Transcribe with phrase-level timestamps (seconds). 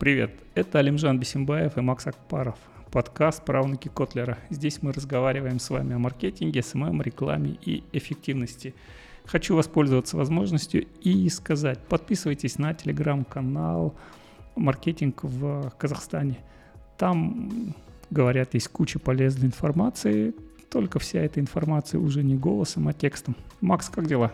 [0.00, 2.58] Привет, это Алимжан Бесимбаев и Макс Акпаров.
[2.90, 4.38] Подкаст «Правнуки Котлера».
[4.50, 8.74] Здесь мы разговариваем с вами о маркетинге, СММ, рекламе и эффективности.
[9.24, 13.94] Хочу воспользоваться возможностью и сказать, подписывайтесь на телеграм-канал
[14.54, 16.38] «Маркетинг в Казахстане».
[16.98, 17.74] Там,
[18.10, 20.34] говорят, есть куча полезной информации,
[20.70, 23.36] только вся эта информация уже не голосом, а текстом.
[23.60, 24.32] Макс, как дела?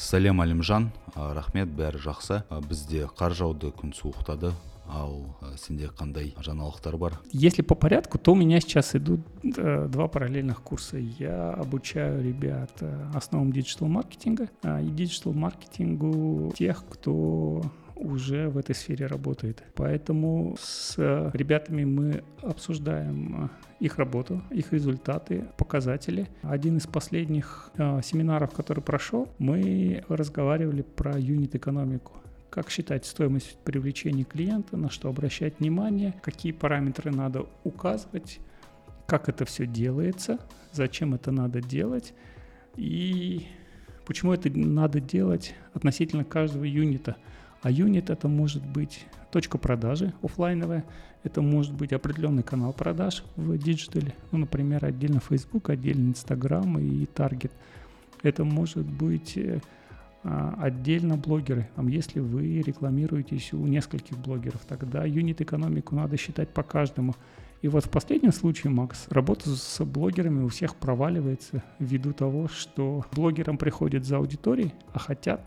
[0.00, 4.52] сәлем әлімжан рахмет бәрі жақсы бізде қар жауды күн суықтады
[4.91, 10.07] ал сенде қандай жаңалықтар бар если по порядку то у меня сейчас идут э, два
[10.07, 17.61] параллельных курса я обучаю ребят э, основам digital маркетинга э, и digital маркетингу тех кто
[18.01, 19.63] уже в этой сфере работает.
[19.75, 20.95] Поэтому с
[21.33, 26.27] ребятами мы обсуждаем э, их работу, их результаты, показатели.
[26.41, 32.20] Один из последних э, семинаров, который прошел, мы разговаривали про юнит-экономику
[32.51, 38.39] как считать стоимость привлечения клиента, на что обращать внимание, какие параметры надо указывать,
[39.07, 40.37] как это все делается,
[40.71, 42.13] зачем это надо делать
[42.77, 43.47] и
[44.05, 47.15] почему это надо делать относительно каждого юнита–
[47.61, 50.83] а юнит это может быть точка продажи офлайновая,
[51.23, 56.79] это может быть определенный канал продаж в digital е, ну, например, отдельно Facebook, отдельно Instagram
[56.79, 57.51] и Target.
[58.23, 59.61] Это может быть э,
[60.23, 61.69] отдельно блогеры.
[61.83, 67.15] Если вы рекламируетесь у нескольких блогеров, тогда юнит-экономику надо считать по каждому.
[67.61, 73.05] И вот в последнем случае, Макс, работа с блогерами у всех проваливается ввиду того, что
[73.11, 75.41] блогерам приходят за аудиторией, а хотят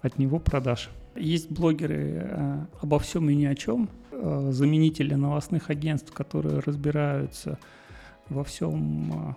[0.00, 0.88] от него продаж.
[1.16, 7.58] Есть блогеры э, обо всем и ни о чем, э, заменители новостных агентств, которые разбираются
[8.30, 9.36] во всем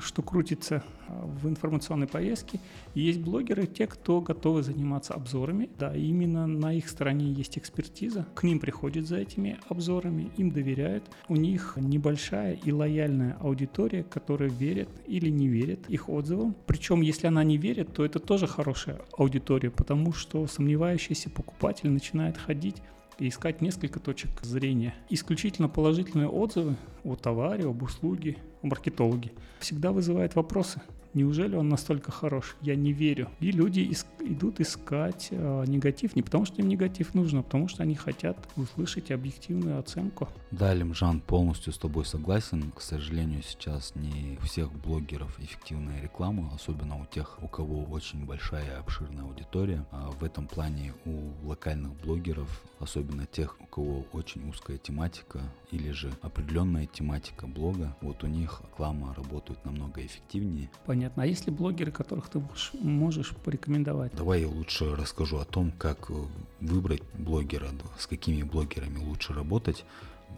[0.00, 2.60] что крутится а, в информационной повестке.
[2.94, 5.70] Есть блогеры, те, кто готовы заниматься обзорами.
[5.78, 8.26] Да, именно на их стороне есть экспертиза.
[8.34, 11.04] К ним приходят за этими обзорами, им доверяют.
[11.28, 16.56] У них небольшая и лояльная аудитория, которая верит или не верит их отзывам.
[16.66, 22.36] Причем, если она не верит, то это тоже хорошая аудитория, потому что сомневающийся покупатель начинает
[22.36, 22.76] ходить
[23.18, 24.94] и искать несколько точек зрения.
[25.10, 30.80] Исключительно положительные отзывы о товаре, об услуге, о маркетологе всегда вызывают вопросы.
[31.12, 32.56] Неужели он настолько хорош?
[32.62, 33.28] Я не верю.
[33.40, 37.66] И люди иск- идут искать э, негатив не потому, что им негатив нужно, а потому
[37.66, 40.28] что они хотят услышать объективную оценку.
[40.52, 42.70] Да, Лимжан, полностью с тобой согласен.
[42.70, 48.24] К сожалению, сейчас не у всех блогеров эффективная реклама, особенно у тех, у кого очень
[48.24, 49.84] большая обширная аудитория.
[49.90, 55.40] А в этом плане у локальных блогеров, особенно тех, у кого очень узкая тематика
[55.72, 60.70] или же определенная тематика блога, вот у них реклама работает намного эффективнее.
[60.86, 61.22] Понятно понятно.
[61.22, 62.42] А есть ли блогеры, которых ты
[62.82, 64.14] можешь порекомендовать?
[64.14, 66.14] Давай я лучше расскажу о том, как э,
[66.60, 69.84] выбрать блогера, с какими блогерами лучше работать.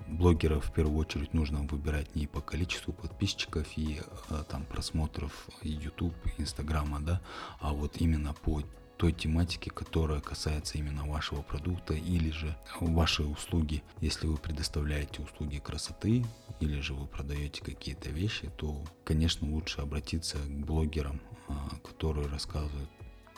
[0.07, 4.01] Блогеров в первую очередь нужно выбирать не по количеству подписчиков и
[4.31, 7.21] э, там просмотров YouTube, Инстаграма, да,
[7.61, 8.63] а вот именно по
[9.03, 13.83] той тематике, которая касается именно вашего продукта или же вашей услуги.
[14.01, 16.25] Если вы предоставляете услуги красоты
[16.61, 22.89] или же вы продаете какие-то вещи, то, конечно, лучше обратиться к блогерам, а, которые рассказывают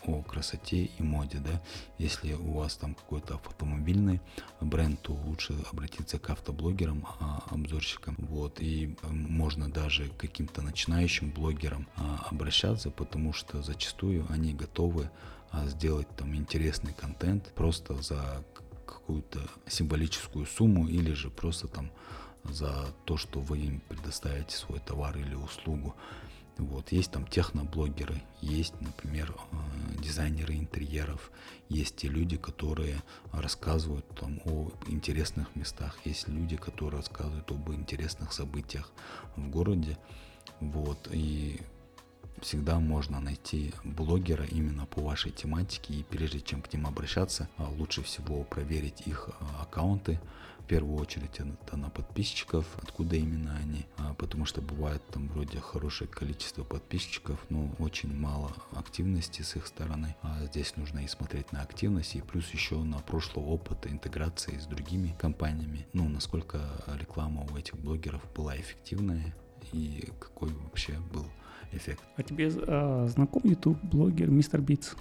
[0.06, 1.62] о красоте и моде, да.
[1.96, 4.20] Если у вас там какой-то автомобильный
[4.60, 11.30] бренд, то лучше обратиться к автоблогерам, а, обзорщикам, вот, и можно даже к каким-то начинающим
[11.30, 15.08] блогерам а, обращаться, потому что зачастую они готовы
[15.54, 18.44] а сделать там интересный контент просто за
[18.84, 21.90] какую-то символическую сумму или же просто там
[22.42, 25.94] за то, что вы им предоставите свой товар или услугу.
[26.56, 31.32] Вот, есть там техноблогеры, есть, например, э, дизайнеры интерьеров,
[31.68, 38.32] есть те люди, которые рассказывают там о интересных местах, есть люди, которые рассказывают об интересных
[38.32, 38.92] событиях
[39.34, 39.98] в городе.
[40.60, 41.60] Вот, и
[42.40, 47.68] всегда можно найти блогера именно по вашей тематике, и прежде чем к ним обращаться, а,
[47.68, 50.20] лучше всего проверить их а, аккаунты,
[50.64, 55.60] в первую очередь это на подписчиков, откуда именно они, а, потому что бывает там вроде
[55.60, 60.16] хорошее количество подписчиков, но очень мало активности с их стороны.
[60.22, 64.64] А здесь нужно и смотреть на активность, и плюс еще на прошлый опыт интеграции с
[64.64, 65.86] другими компаниями.
[65.92, 69.34] Ну, насколько реклама у этих блогеров была эффективная
[69.72, 71.26] и какой вообще был
[71.72, 72.02] эффект.
[72.16, 74.94] А тебе а, знаком YouTube блогер Мистер Битс?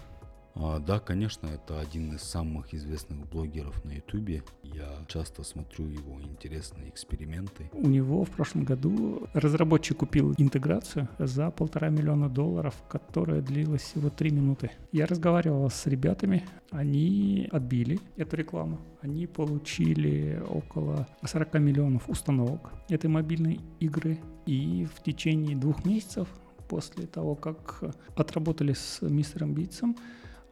[0.55, 4.43] А, да, конечно, это один из самых известных блогеров на Ютубе.
[4.63, 7.69] Я часто смотрю его интересные эксперименты.
[7.73, 14.09] У него в прошлом году разработчик купил интеграцию за полтора миллиона долларов, которая длилась всего
[14.09, 14.71] три минуты.
[14.91, 18.79] Я разговаривал с ребятами, они отбили эту рекламу.
[19.01, 24.19] Они получили около 40 миллионов установок этой мобильной игры.
[24.45, 26.27] И в течение двух месяцев
[26.73, 27.83] после того, как
[28.15, 29.95] отработали с мистером Битсом,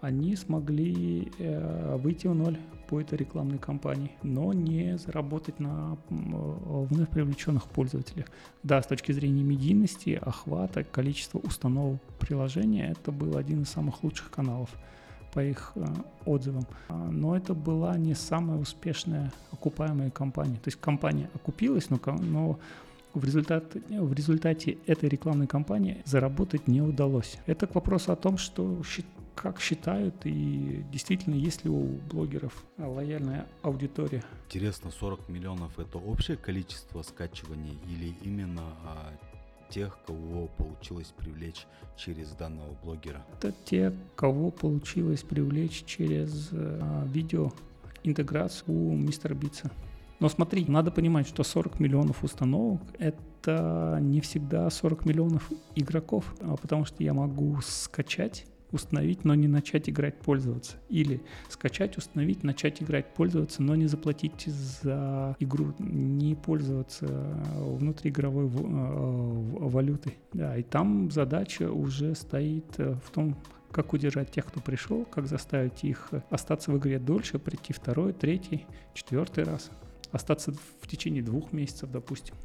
[0.02, 7.10] они смогли э, выйти в ноль по этой рекламной кампании, но не заработать на вновь
[7.10, 8.28] привлеченных пользователях.
[8.62, 14.30] Да, с точки зрения медийности, охвата, количества установок приложения, это был один из самых лучших
[14.30, 14.70] каналов
[15.34, 15.86] по их э,
[16.26, 16.68] отзывам.
[16.90, 20.58] А, но это была не самая успешная окупаемая компания.
[20.58, 22.60] То есть компания окупилась, но
[23.14, 27.38] в результате, в результате этой рекламной кампании заработать не удалось.
[27.46, 28.82] Это к вопросу о том, что
[29.36, 34.24] как считают и действительно есть ли у блогеров лояльная аудитория.
[34.48, 39.14] Интересно, 40 миллионов это общее количество скачиваний или именно а,
[39.70, 41.66] тех, кого получилось привлечь
[41.98, 43.26] через данного блогера?
[43.38, 47.52] Это те, кого получилось привлечь через а, видео
[48.04, 49.72] интеграцию у мистера Битса.
[50.22, 56.56] Но смотри, надо понимать, что 40 миллионов установок— это не всегда 40 миллионов игроков, а
[56.58, 60.78] потому что я могу скачать установить, но не начать играть, пользоваться.
[60.90, 67.08] Или скачать, установить, начать играть, пользоваться, но не заплатить за игру, не пользоваться
[67.58, 68.50] внутриигровой э,
[69.68, 70.20] валютой.
[70.34, 73.36] Да, и там задача уже стоит э, в том,
[73.72, 78.68] как удержать тех, кто пришел, как заставить их остаться в игре дольше, прийти второй, третий,
[78.94, 79.72] четвертый раз
[80.12, 82.36] остаться в течение двух месяцев, допустим.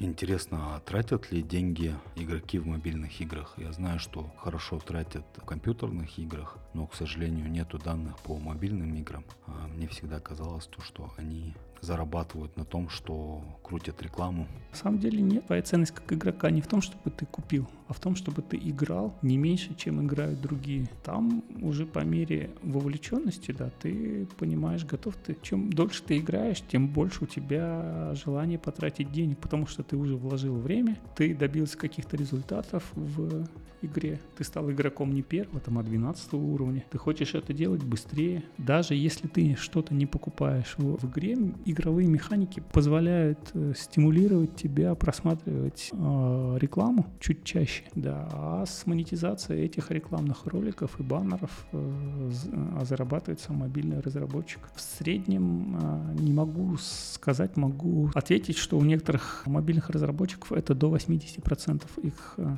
[0.00, 3.54] Интересно, а тратят ли деньги игроки в мобильных играх?
[3.58, 8.92] Я знаю, что хорошо тратят в компьютерных играх, но, к сожалению, нету данных по мобильным
[8.96, 9.24] играм.
[9.46, 14.46] А мне всегда казалось, то, что они зарабатывают на том, что крутят рекламу.
[14.70, 15.46] На самом деле нет.
[15.46, 18.56] Твоя ценность как игрока не в том, чтобы ты купил, а в том, чтобы ты
[18.56, 20.88] играл не меньше, чем играют другие.
[21.04, 25.36] Там уже по мере вовлеченности, да, ты понимаешь, готов ты.
[25.42, 30.16] Чем дольше ты играешь, тем больше у тебя желание потратить денег, потому что ты уже
[30.16, 33.46] вложил время, ты добился каких-то результатов в
[33.84, 34.20] игре.
[34.36, 36.84] Ты стал игроком не первого, там, а 12 уровня.
[36.90, 38.42] Ты хочешь это делать быстрее.
[38.58, 44.94] Даже если ты что-то не покупаешь в, в игре, игровые механики позволяют э, стимулировать тебя
[44.94, 47.84] просматривать э, рекламу чуть чаще.
[47.94, 52.30] Да, а с монетизацией этих рекламных роликов и баннеров э,
[52.76, 54.60] а зарабатывает сам мобильный разработчик.
[54.74, 60.94] В среднем э, не могу сказать, могу ответить, что у некоторых мобильных разработчиков это до
[60.94, 62.56] 80% их э,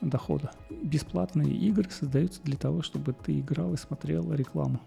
[0.00, 0.50] дохода.
[0.70, 4.80] Бесплатные игры создаются для того, чтобы ты играл и смотрел рекламу.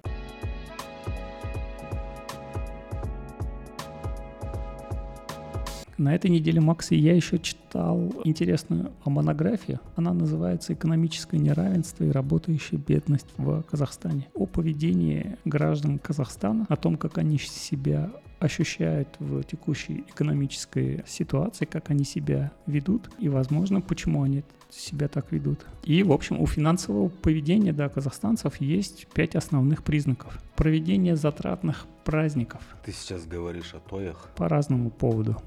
[6.01, 9.79] На этой неделе, Макс, я еще читал интересную монографию.
[9.95, 14.27] Она называется «Экономическое неравенство и работающая бедность в Казахстане».
[14.33, 18.09] О поведении граждан Казахстана, о том, как они себя
[18.39, 25.31] ощущают в текущей экономической ситуации, как они себя ведут и, возможно, почему они себя так
[25.31, 25.67] ведут.
[25.83, 30.41] И, в общем, у финансового поведения да, казахстанцев есть пять основных признаков.
[30.55, 32.63] Проведение затратных праздников.
[32.83, 34.31] Ты сейчас говоришь о тоях?
[34.35, 35.37] По разному поводу.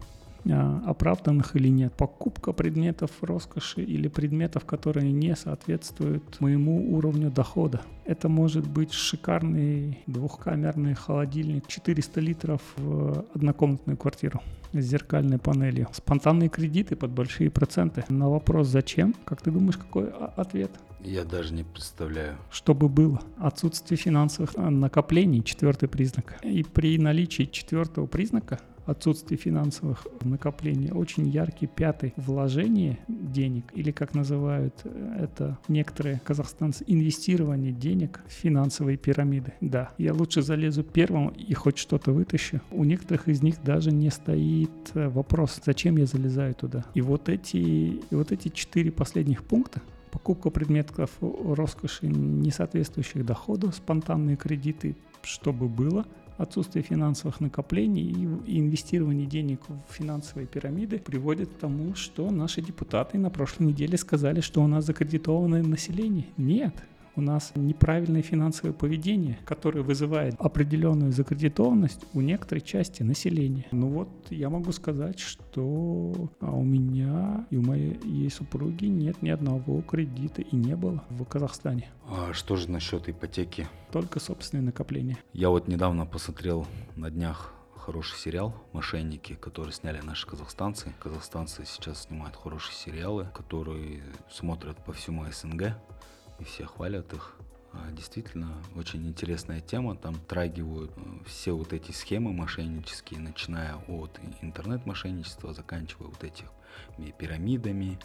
[0.51, 1.93] А, оправданных или нет.
[1.95, 7.81] Покупка предметов роскоши или предметов, которые не соответствуют моему уровню дохода.
[8.05, 15.89] Это может быть шикарный двухкамерный холодильник 400 литров в однокомнатную квартиру с зеркальной панелью.
[15.93, 18.05] Спонтанные кредиты под большие проценты.
[18.09, 20.71] На вопрос «Зачем?» Как ты думаешь, какой ответ?
[21.01, 22.37] Я даже не представляю.
[22.51, 23.21] Чтобы было.
[23.39, 26.39] Отсутствие финансовых накоплений– четвертый признак.
[26.43, 30.91] И при наличии четвертого признака отсутствие финансовых накоплений.
[30.91, 38.33] Очень яркий пятый вложение денег, или как называют э, это некоторые казахстанцы, инвестирование денег в
[38.33, 39.53] финансовые пирамиды.
[39.61, 42.61] Да, я лучше залезу первым и хоть что-то вытащу.
[42.71, 46.85] У некоторых из них даже не стоит э, вопрос, зачем я залезаю туда.
[46.95, 53.73] И вот эти, и вот эти четыре последних пункта, покупка предметов роскоши, не соответствующих доходу,
[53.73, 56.05] спонтанные кредиты, чтобы было,
[56.37, 58.03] отсутствие финансовых накоплений
[58.47, 63.97] и инвестирование денег в финансовые пирамиды приводит к тому, что наши депутаты на прошлой неделе
[63.97, 66.27] сказали, что у нас закредитованное население.
[66.37, 66.75] Нет,
[67.17, 73.67] у нас неправильное финансовое поведение, которое вызывает определенную закредитованность у некоторой части населения.
[73.73, 79.31] Ну вот я могу сказать, что а, у меня и у моей супруги нет ни
[79.31, 81.91] одного кредита и не было в Казахстане.
[82.09, 83.69] А что же насчет ипотеки?
[83.93, 85.19] Только собственные накопления.
[85.33, 86.67] Я вот недавно посмотрел
[86.97, 87.55] на днях
[87.85, 90.95] хороший сериал «Мошенники», который сняли наши казахстанцы.
[91.01, 95.77] Казахстанцы сейчас снимают хорошие сериалы, которые смотрят по всему СНГ,
[96.39, 97.37] и все хвалят их.
[97.73, 99.97] А, действительно, очень интересная тема.
[99.97, 106.47] Там трагивают э, все вот эти схемы мошеннические, начиная от интернет-мошенничества, заканчивая вот этих
[107.19, 107.99] пирамидами,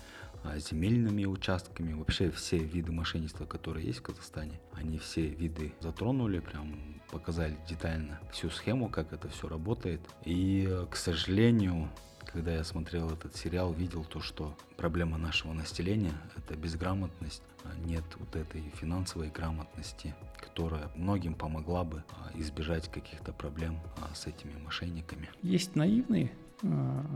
[0.44, 6.40] а, земельными участками, вообще все виды мошенничества, которые есть в Казахстане, они все виды затронули,
[6.40, 10.02] прям показали детально всю схему, как это все работает.
[10.26, 11.90] И, к сожалению,
[12.32, 18.04] когда я смотрел этот сериал, видел то, что проблема нашего населения– это безграмотность, а нет
[18.20, 23.80] вот этой финансовой грамотности, которая многим помогла бы а, избежать каких-то проблем
[24.14, 25.30] с этими мошенниками.
[25.42, 26.32] Есть наивные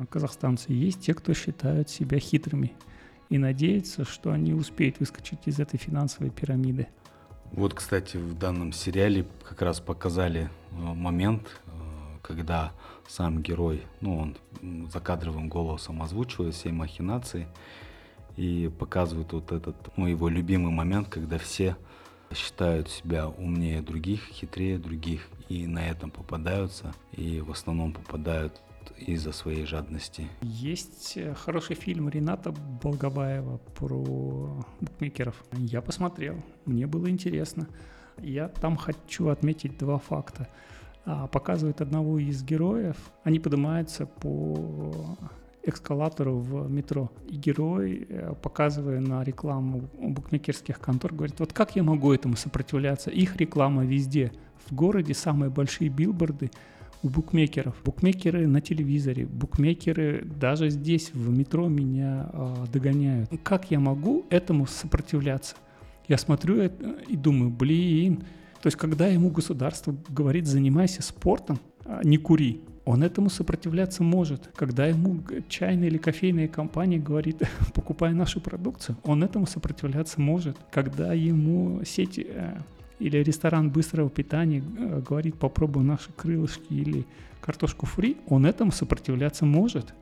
[0.09, 2.73] казахстанцы, есть те, кто считают себя хитрыми
[3.29, 6.87] и надеяться, что они успеют выскочить из этой финансовой пирамиды.
[7.51, 11.61] Вот, кстати, в данном сериале как раз показали момент,
[12.23, 12.71] когда
[13.07, 14.37] сам герой, ну, он
[14.91, 17.47] закадровым голосом озвучивает все махинации
[18.37, 21.75] и показывает вот этот, ну, его любимый момент, когда все
[22.33, 28.59] считают себя умнее других, хитрее других, и на этом попадаются, и в основном попадают
[28.97, 30.27] из-за своей жадности.
[30.41, 35.43] Есть э, хороший фильм Рената Болгобаева про букмекеров.
[35.53, 37.67] Я посмотрел, мне было интересно.
[38.17, 40.47] Я там хочу отметить два факта.
[41.05, 45.17] А, показывает одного из героев, они поднимаются по
[45.63, 47.11] эскалатору в метро.
[47.27, 53.09] И герой, э, показывая на рекламу букмекерских контор, говорит, вот как я могу этому сопротивляться?
[53.09, 54.31] Их реклама везде.
[54.65, 56.51] В городе самые большие билборды–
[57.03, 57.75] у букмекеров.
[57.83, 63.29] Букмекеры на телевизоре, букмекеры даже здесь в метро меня э, догоняют.
[63.43, 65.55] Как я могу этому сопротивляться?
[66.07, 68.23] Я смотрю это и думаю, блин,
[68.63, 74.51] то есть когда ему государство говорит, занимайся спортом, а не кури, он этому сопротивляться может.
[74.55, 77.41] Когда ему чайная или кофейная компания говорит,
[77.75, 80.55] покупай нашу продукцию, он этому сопротивляться может.
[80.71, 82.57] Когда ему сеть э,
[82.99, 87.05] или ресторан быстрого питания э, говорит, попробуй наши крылышки или
[87.41, 89.93] картошку фри, он этому сопротивляться может.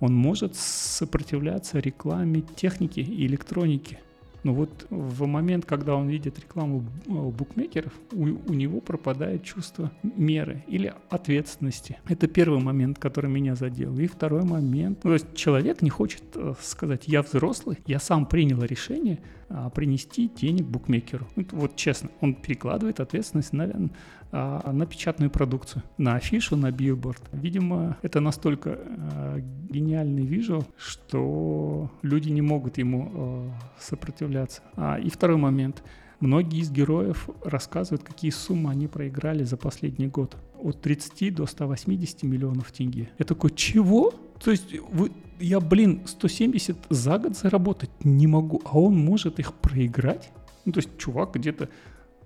[0.00, 4.00] Он может сопротивляться рекламе техники и электроники.
[4.44, 9.90] Но вот в момент, когда он видит рекламу э, букмекеров, у, у него пропадает чувство
[10.02, 11.98] меры или ответственности.
[12.08, 13.98] Это первый момент, который меня задел.
[13.98, 18.62] И второй момент, то есть человек не хочет э, сказать, я взрослый, я сам принял
[18.62, 19.18] решение
[19.50, 21.26] а, принести денег букмекеру.
[21.52, 23.88] Вот честно, он перекладывает ответственность на,
[24.30, 27.22] а, на печатную продукцию, на афишу, на билборд.
[27.32, 34.62] Видимо, это настолько а, гениальный визуал, что люди не могут ему а, сопротивляться.
[34.76, 35.82] А, и второй момент.
[36.20, 40.36] Многие из героев рассказывают, какие суммы они проиграли за последний год.
[40.60, 43.08] От 30 до 180 миллионов тенге.
[43.18, 44.12] Я такой, чего?
[44.42, 49.54] То есть вы, я, блин, 170 за год заработать не могу, а он может их
[49.54, 50.32] проиграть?
[50.64, 51.68] Ну, то есть чувак где-то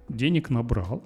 [0.09, 1.03] денег набрал,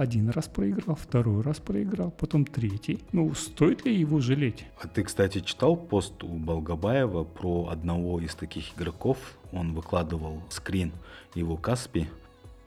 [0.00, 3.00] один раз проиграл, второй раз проиграл, потом третий.
[3.12, 4.64] Ну, стоит ли его жалеть?
[4.82, 9.18] А ты, кстати, читал пост у Болгобаева про одного из таких игроков?
[9.52, 10.92] Он выкладывал скрин
[11.34, 12.08] его Каспи.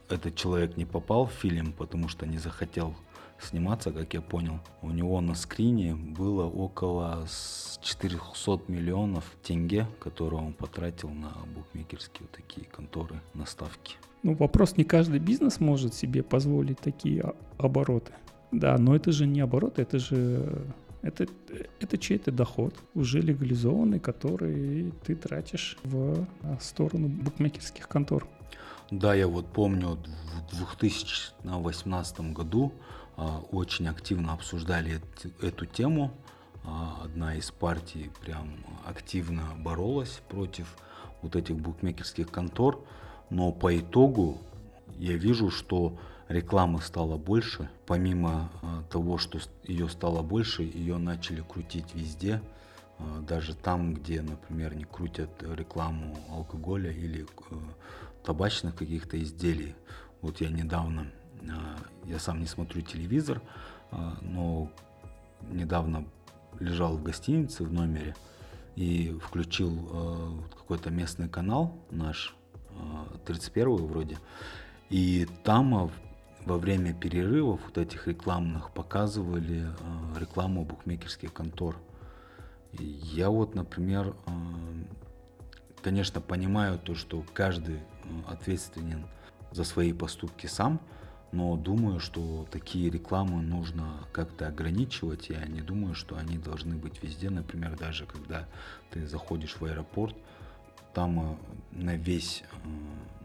[0.10, 2.96] Этот человек не попал в фильм, потому что не захотел
[3.40, 4.60] сниматься, как я понял.
[4.82, 7.28] У него на скрине было около
[7.82, 13.98] 400 миллионов тенге, которые он потратил на букмекерские вот такие конторы, на ставки.
[14.24, 18.14] Ну, вопрос, не каждый бизнес может себе позволить такие обороты.
[18.52, 20.66] Да, но это же не обороты, это же
[21.04, 21.28] это,
[21.82, 26.26] это чей-то доход, уже легализованный, который ты тратишь в
[26.62, 28.26] сторону букмекерских контор.
[28.90, 29.98] Да, я вот помню,
[30.52, 32.74] в 2018 году
[33.18, 35.02] а, очень активно обсуждали
[35.42, 36.12] эту тему.
[36.64, 38.54] А, одна из партий прям
[38.86, 40.78] активно боролась против
[41.22, 42.80] вот этих букмекерских контор,
[43.30, 44.38] но по итогу
[44.98, 47.70] я вижу, что рекламы стало больше.
[47.86, 52.42] Помимо а, того, что ее стало больше, ее начали крутить везде,
[53.28, 57.56] даже там, где, например, не крутят рекламу алкоголя или э,
[58.24, 59.76] табачных каких-то изделий.
[60.22, 61.08] Вот я недавно
[62.06, 63.42] я сам не смотрю телевизор,
[64.22, 64.72] но
[65.52, 66.06] недавно
[66.60, 68.16] лежал в гостинице в номере
[68.76, 72.36] и включил какой-то местный канал наш,
[73.26, 74.18] 31 вроде,
[74.90, 75.90] И там а,
[76.46, 81.78] во время перерывов вот этих рекламных показывали э, рекламу букмекерских контор.
[82.74, 84.32] Я вот, например, э,
[85.82, 87.80] конечно, понимаю то, что каждый
[88.28, 89.06] ответственен
[89.52, 90.82] за свои поступки сам,
[91.32, 95.30] но думаю, что такие рекламы нужно как-то ограничивать.
[95.30, 97.30] Я не думаю, что они должны быть везде.
[97.30, 98.48] Например, даже когда
[98.92, 100.16] ты заходишь в аэропорт,
[100.94, 101.36] там э,
[101.72, 102.68] на весь, э,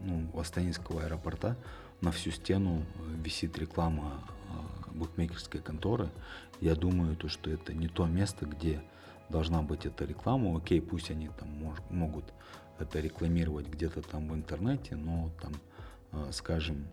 [0.03, 1.55] ну, Астанинского аэропорта
[2.01, 2.85] на всю стену
[3.23, 6.09] висит реклама э, букмекерской конторы.
[6.59, 8.81] Я думаю, то, что это не то место, где
[9.29, 10.57] должна быть эта реклама.
[10.57, 12.25] Окей, пусть они там мож, могут
[12.79, 16.87] это рекламировать где-то там в интернете, но там, скажем,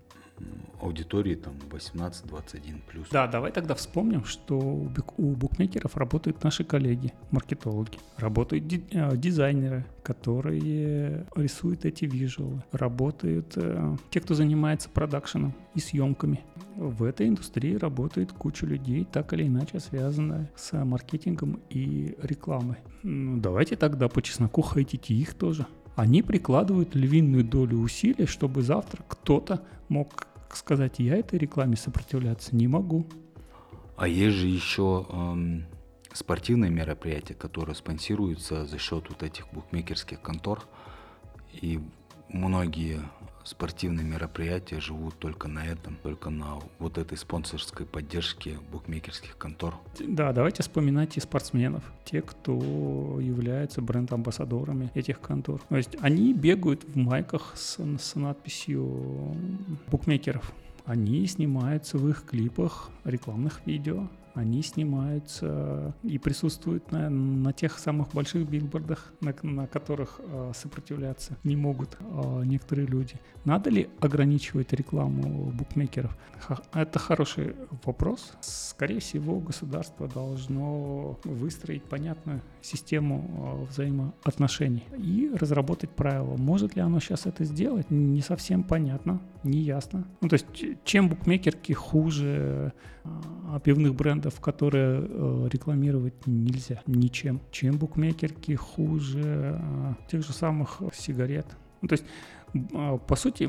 [0.80, 3.08] аудитории там 18-21 плюс.
[3.10, 11.26] Да, давай тогда вспомним, что у букмекеров работают наши коллеги, маркетологи, работают э, дизайнеры, которые
[11.34, 16.40] рисуют эти визуалы, работают э, те, кто занимается продакшеном и съемками.
[16.76, 22.76] В этой индустрии работает куча людей, так или иначе связанная с маркетингом и рекламой.
[23.02, 29.02] Ну, давайте тогда по чесноку хейтите их тоже они прикладывают львиную долю усилий, чтобы завтра
[29.08, 33.06] кто-то мог сказать, я этой рекламе сопротивляться не могу.
[33.96, 35.64] А есть же еще эм,
[36.12, 40.62] спортивные мероприятия, которые спонсируются за счет вот этих букмекерских контор.
[41.52, 41.80] И
[42.28, 43.00] многие
[43.46, 49.74] спортивные мероприятия живут только на этом, только на вот этой спонсорской поддержке букмекерских контор.
[50.00, 55.60] Да, давайте вспоминать и спортсменов, те, кто являются бренд-амбассадорами этих контор.
[55.68, 59.36] То есть они бегают в майках с, с надписью
[59.86, 60.52] букмекеров.
[60.84, 68.12] Они снимаются в их клипах, рекламных видео, они снимаются и присутствуют на, на тех самых
[68.12, 73.14] больших билбордах, на, на которых э, сопротивляться не могут э, некоторые люди.
[73.44, 76.16] Надо ли ограничивать рекламу букмекеров?
[76.40, 78.34] Х- это хороший вопрос.
[78.40, 86.36] Скорее всего, государство должно выстроить понятную систему э, взаимоотношений и разработать правила.
[86.36, 87.90] Может ли оно сейчас это сделать?
[87.90, 90.04] Не совсем понятно, не ясно.
[90.20, 90.46] Ну, то есть,
[90.84, 92.74] чем букмекерки хуже
[93.04, 97.40] э, пивных брендов, брендов, которые э, рекламировать нельзя ничем.
[97.50, 101.46] Чем букмекерки хуже э, тех же самых сигарет.
[101.82, 102.04] Ну, то есть,
[102.54, 103.48] э, по сути,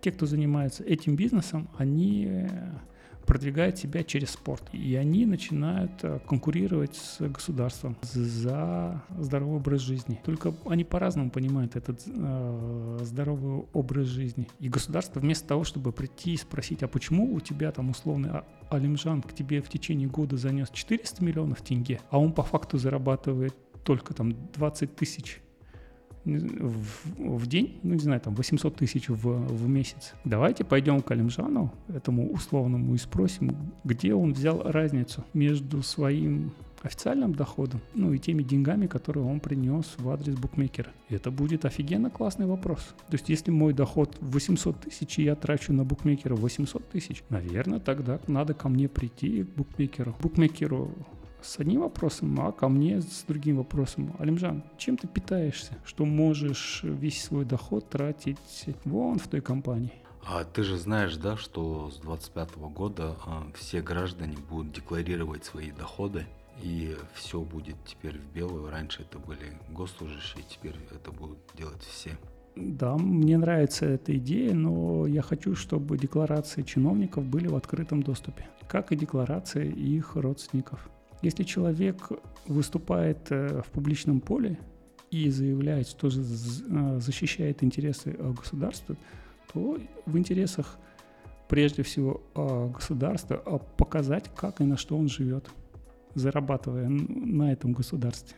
[0.00, 2.46] те, кто занимается этим бизнесом, они
[3.26, 4.62] продвигают себя через спорт.
[4.72, 10.20] И они начинают э, конкурировать с государством за здоровый образ жизни.
[10.24, 14.48] Только они по-разному понимают этот э, здоровый образ жизни.
[14.60, 18.44] И государство вместо того, чтобы прийти и спросить, а почему у тебя там условный а,
[18.70, 23.54] Алимжан к тебе в течение года занес 400 миллионов тенге, а он по факту зарабатывает
[23.84, 25.40] только там 20 тысяч
[26.24, 30.14] в, день, ну не знаю, там 800 тысяч в, в месяц.
[30.24, 37.34] Давайте пойдем к Алимжану, этому условному, и спросим, где он взял разницу между своим официальным
[37.34, 40.90] доходом, ну и теми деньгами, которые он принес в адрес букмекера.
[41.08, 42.94] И это будет офигенно классный вопрос.
[43.08, 47.78] То есть, если мой доход 800 тысяч, и я трачу на букмекера 800 тысяч, наверное,
[47.78, 50.16] тогда надо ко мне прийти к букмекеру.
[50.20, 50.92] Букмекеру
[51.42, 54.14] с одним вопросом, а ко мне с другим вопросом.
[54.18, 59.92] Алимжан, чем ты питаешься, что можешь весь свой доход тратить вон в той компании?
[60.24, 65.72] А ты же знаешь, да, что с 25 года а, все граждане будут декларировать свои
[65.72, 66.26] доходы,
[66.62, 68.70] и все будет теперь в белую.
[68.70, 72.16] Раньше это были госслужащие, теперь это будут делать все.
[72.54, 78.46] Да, мне нравится эта идея, но я хочу, чтобы декларации чиновников были в открытом доступе,
[78.68, 80.88] как и декларации их родственников.
[81.22, 82.10] Если человек
[82.46, 84.58] выступает э, в публичном поле
[85.10, 86.10] и заявляет, что э,
[87.00, 88.96] защищает интересы э, государства,
[89.52, 90.78] то в интересах
[91.48, 93.36] прежде всего государства
[93.76, 95.50] показать, как и на что он живет,
[96.14, 98.36] зарабатывая на этом государстве.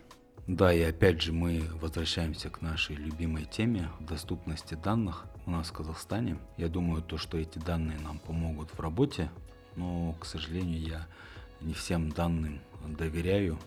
[0.48, 5.72] Да, и опять же мы возвращаемся к нашей любимой теме доступности данных у нас в
[5.72, 6.38] Казахстане.
[6.56, 9.30] Я думаю, то, что эти данные нам помогут в работе,
[9.76, 11.06] но, к сожалению, я
[11.60, 13.58] не всем данным доверяю,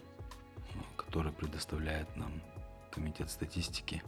[0.96, 2.42] которые предоставляет нам
[2.92, 4.02] Комитет статистики.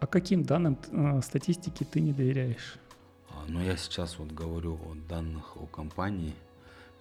[0.00, 2.76] А каким данным э, статистики ты не доверяешь?
[3.30, 6.34] А, ну, я сейчас вот говорю о данных о компании,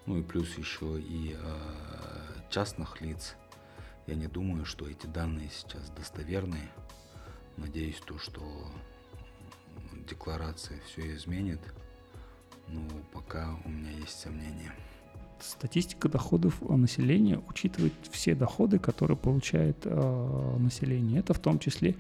[0.06, 3.36] ну и плюс еще и э, частных лиц.
[4.08, 6.70] Я не думаю, что эти данные сейчас достоверные.
[7.58, 8.42] Надеюсь, то, что
[10.08, 11.60] декларация все изменит.
[12.68, 14.74] Но пока у меня есть сомнения.
[15.44, 21.20] Статистика доходов населения учитывает все доходы, которые получает э, население.
[21.20, 21.96] Это в том числе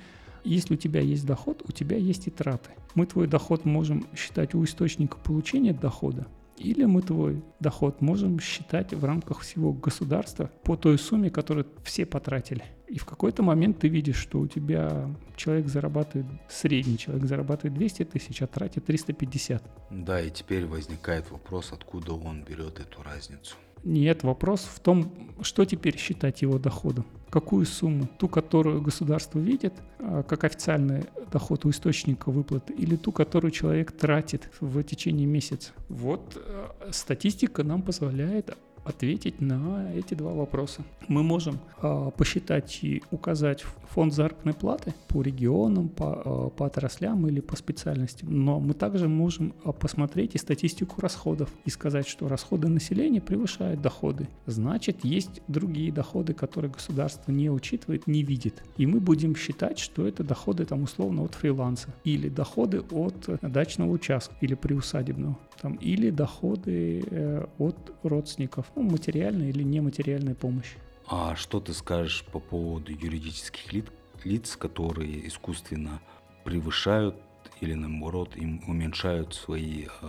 [0.46, 2.72] Если у тебя есть доход, у тебя есть и траты.
[2.96, 6.28] Мы твой доход можем считать у источника получения дохода,
[6.58, 12.06] или мы твой доход можем считать в рамках всего государства по той сумме, которую все
[12.06, 12.64] потратили.
[12.94, 18.06] И в какой-то момент ты видишь, что у тебя человек зарабатывает, средний человек зарабатывает 200
[18.06, 19.64] тысяч, а тратит 350.
[19.90, 23.56] Да, и теперь возникает вопрос, откуда он берет эту разницу.
[23.84, 27.06] Нет, вопрос в том, что теперь считать его доходом.
[27.32, 28.08] Какую сумму?
[28.20, 33.92] Ту, которую государство видит, а, как официальный доход у источника выплаты, или ту, которую человек
[33.92, 35.72] тратит в течение месяца.
[35.90, 40.84] Вот э, статистика нам позволяет ответить на эти два вопроса.
[41.08, 47.28] Мы можем э, посчитать и указать фонд заработной платы по регионам, по, э, по отраслям
[47.28, 52.28] или по специальностям, но мы также можем э, посмотреть и статистику расходов и сказать, что
[52.28, 54.28] расходы населения превышают доходы.
[54.46, 58.64] Значит, есть другие доходы, которые государство не учитывает, не видит.
[58.78, 63.92] И мы будем считать, что это доходы там условно от фриланса или доходы от дачного
[63.92, 70.74] участка или приусадебного там, или доходы э, от родственников, ну, материальная или нематериальная помощь.
[71.08, 73.86] А что ты скажешь по поводу юридических лиц,
[74.24, 76.02] лиц которые искусственно
[76.44, 77.16] превышают
[77.62, 80.08] или наоборот им уменьшают свои э,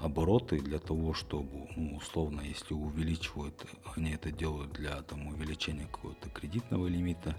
[0.00, 3.66] обороты для того, чтобы, ну, условно, если увеличивают,
[3.96, 7.36] они это делают для там, увеличения какого-то кредитного лимита,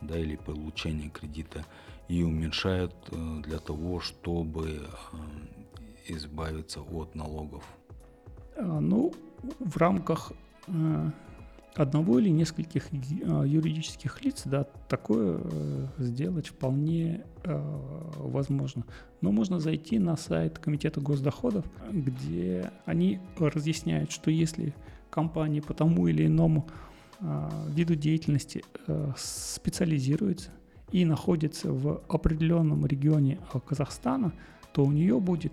[0.00, 1.64] да, или получения кредита,
[2.08, 5.16] и уменьшают э, для того, чтобы э,
[6.08, 7.64] избавиться от налогов?
[8.56, 9.12] А, ну,
[9.58, 10.32] в рамках
[10.66, 11.10] э,
[11.74, 12.96] одного или нескольких э,
[13.46, 17.24] юридических лиц, да, такое э, сделать вполне
[18.16, 18.84] возможно.
[19.20, 24.74] Но можно зайти на сайт Комитета госдоходов, где они разъясняют, что если
[25.10, 26.66] компания по тому или иному
[27.68, 28.64] виду деятельности
[29.14, 30.52] специализируется
[30.90, 34.32] и находится в определенном регионе Казахстана,
[34.72, 35.52] то у нее будет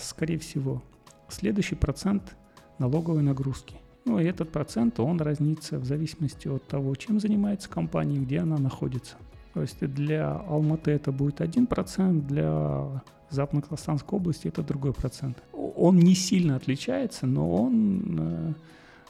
[0.00, 0.82] скорее всего,
[1.28, 2.34] следующий процент
[2.78, 3.76] налоговой нагрузки.
[4.04, 8.58] Ну и этот процент, он разнится в зависимости от того, чем занимается компания, где она
[8.58, 9.16] находится.
[9.54, 15.42] То есть для Алматы это будет один процент, для Западно-Казахстанской области это другой процент.
[15.52, 18.52] Он не сильно отличается, но он э,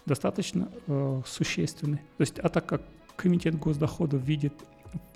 [0.07, 1.99] достаточно э, существенный.
[2.17, 2.83] То есть, а так как
[3.17, 4.55] Комитет госдоходов видит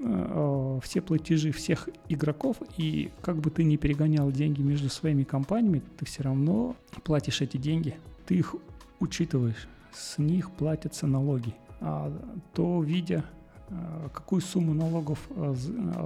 [0.01, 5.83] Э, все платежи всех игроков, и как бы ты ни перегонял деньги между своими компаниями,
[5.97, 7.97] ты все равно платишь эти деньги,
[8.33, 8.57] ты их
[8.99, 11.55] учитываешь, с них платятся налоги.
[11.83, 12.11] А
[12.55, 13.27] то, видя,
[13.69, 15.55] э, какую сумму налогов э,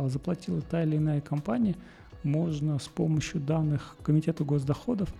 [0.09, 1.77] заплатила та или иная компания,
[2.25, 5.15] можно с помощью данных Комитета госдоходов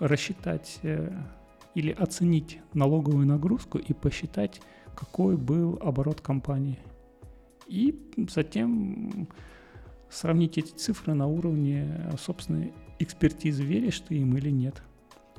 [0.00, 0.80] рассчитать
[1.76, 4.60] или оценить налоговую нагрузку и посчитать,
[4.96, 6.80] какой был оборот компании–
[7.68, 7.96] и
[8.28, 9.28] затем
[10.10, 14.82] сравнить эти цифры на уровне собственной экспертизы, веришь ты им или нет.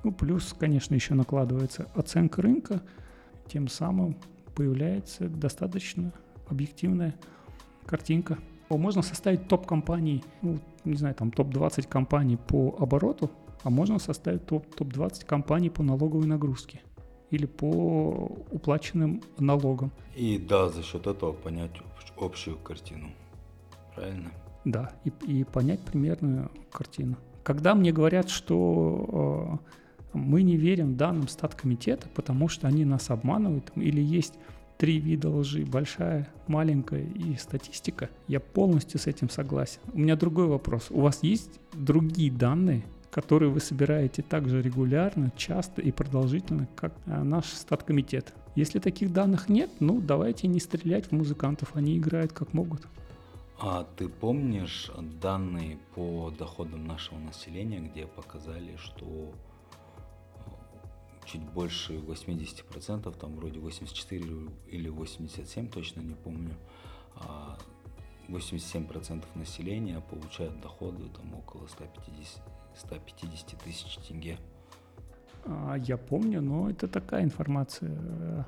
[0.03, 2.81] Ну, плюс, конечно, еще накладывается оценка рынка,
[3.47, 4.17] тем самым
[4.55, 6.11] появляется достаточно
[6.47, 7.15] объективная
[7.85, 8.37] картинка.
[8.69, 13.29] Можно составить топ компаний, ну, не знаю, там топ-20 компаний по обороту,
[13.63, 16.81] а можно составить топ- топ-20 компаний по налоговой нагрузке
[17.29, 19.91] или по уплаченным налогам.
[20.15, 21.71] И да, за счет этого понять
[22.17, 23.09] общую картину.
[23.95, 24.31] Правильно?
[24.65, 27.17] Да, и, и понять примерную картину.
[27.43, 29.59] Когда мне говорят, что
[29.90, 34.34] э, мы не верим данным статкомитета, потому что они нас обманывают, или есть
[34.78, 39.80] три вида лжи, большая, маленькая и статистика, я полностью с этим согласен.
[39.93, 40.88] У меня другой вопрос.
[40.89, 47.21] У вас есть другие данные, которые вы собираете также регулярно, часто и продолжительно, как э,
[47.21, 48.34] наш статкомитет?
[48.56, 52.82] Если таких данных нет, ну давайте не стрелять в музыкантов, они играют как могут.
[53.60, 54.89] А ты помнишь
[55.21, 59.32] данные по доходам нашего населения, где показали, что
[61.25, 64.23] чуть больше 80%, там вроде 84
[64.67, 66.55] или 87, точно не помню,
[68.27, 72.41] 87% а населения получают доходы там около 150,
[72.75, 74.38] 150 тысяч тенге.
[75.45, 78.45] А, я помню, но это такая информация.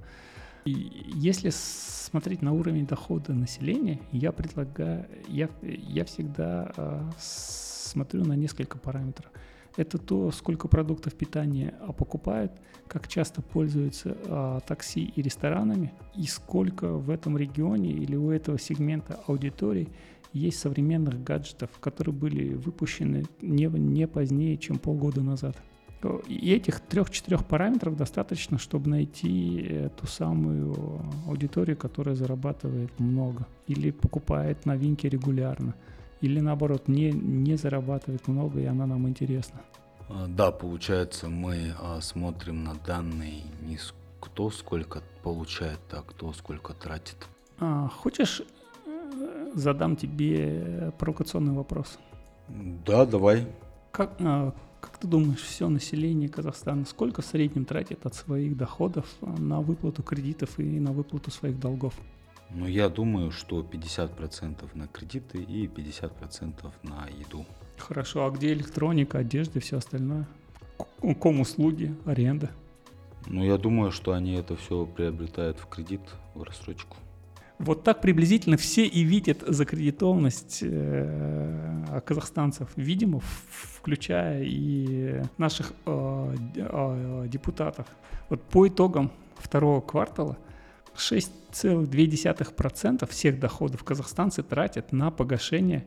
[0.65, 0.71] И
[1.15, 8.77] если смотреть на уровень дохода населения, я предлагаю, я, я всегда э, смотрю на несколько
[8.77, 9.29] параметров.
[9.75, 12.51] Это то, сколько продуктов питания покупают,
[12.87, 18.59] как часто пользуются э, такси и ресторанами, и сколько в этом регионе или у этого
[18.59, 19.89] сегмента аудитории
[20.31, 25.55] есть современных гаджетов, которые были выпущены не, не позднее, чем полгода назад.
[26.27, 34.65] И этих трех-четырех параметров достаточно, чтобы найти ту самую аудиторию, которая зарабатывает много или покупает
[34.65, 35.75] новинки регулярно,
[36.23, 39.59] или наоборот не, не зарабатывает много, и она нам интересна.
[40.07, 43.77] А, да, получается, мы а, смотрим на данные не
[44.21, 47.17] кто сколько получает, а кто сколько тратит.
[47.59, 48.41] А, хочешь,
[48.85, 51.99] э, задам тебе провокационный вопрос?
[52.85, 53.45] Да, давай.
[53.91, 59.05] Как, а, как ты думаешь, все население Казахстана сколько в среднем тратит от своих доходов
[59.19, 61.93] на выплату кредитов и на выплату своих долгов?
[62.51, 67.45] Ну, я думаю, что 50% на кредиты и 50% на еду.
[67.77, 70.27] Хорошо, а где электроника, одежда и все остальное?
[71.19, 72.51] Ком-услуги, аренда?
[73.27, 76.01] Ну, я думаю, что они это все приобретают в кредит,
[76.35, 76.97] в рассрочку.
[77.59, 83.21] Вот так приблизительно все и видят закредитованность э, казахстанцев, видимо,
[83.75, 87.87] включая и наших э, э, депутатов.
[88.29, 90.37] Вот по итогам второго квартала
[90.95, 95.85] 6,2% всех доходов казахстанцы тратят на погашение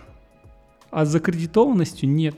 [0.90, 2.34] А с закредитованностью нет.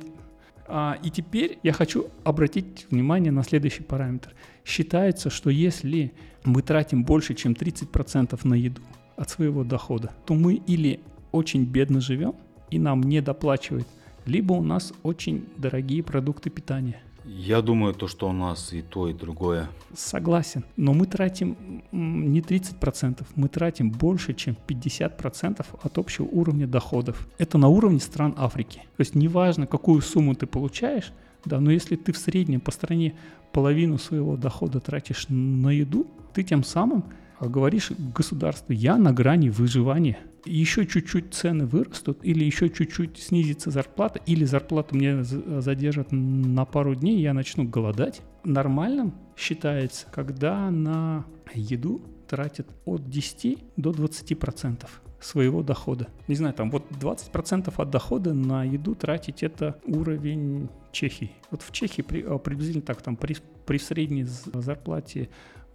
[0.73, 4.33] А, и теперь я хочу обратить внимание на следующий параметр.
[4.65, 6.13] Считается, что если
[6.45, 8.81] мы тратим больше, чем 30% на еду
[9.17, 11.01] от своего дохода, то мы или
[11.33, 12.37] очень бедно живем,
[12.71, 13.89] и нам не доплачивают,
[14.27, 17.03] либо у нас очень дорогие продукты питания.
[17.25, 19.69] Я думаю, то, что у нас и то, и другое.
[19.95, 20.65] Согласен.
[20.77, 21.57] Но мы тратим
[21.93, 27.29] не 30%, мы тратим больше, чем 50% от общего уровня доходов.
[27.39, 28.83] Это на уровне стран Африки.
[28.97, 31.13] То есть неважно, какую сумму ты получаешь,
[31.45, 33.15] да, но если ты в среднем по стране
[33.53, 37.05] половину своего дохода тратишь на еду, ты тем самым
[37.49, 44.21] говоришь государству, я на грани выживания– еще чуть-чуть цены вырастут, или еще чуть-чуть снизится зарплата,
[44.27, 48.23] или зарплату мне задержат на пару дней, я начну голодать.
[48.45, 51.25] Нормальным считается, когда на
[51.55, 56.09] еду тратят от 10 до 20 процентов своего дохода.
[56.29, 61.33] Не знаю, там вот 20% от дохода на еду тратить это уровень Чехии.
[61.51, 65.29] Вот в Чехии при, а, приблизительно так, там при, при средней зарплате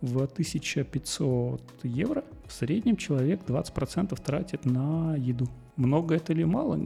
[0.06, 5.48] в 1500 евро в среднем человек 20% тратит на еду.
[5.76, 6.80] Много это или мало?